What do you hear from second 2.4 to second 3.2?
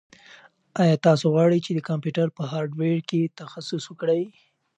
هارډویر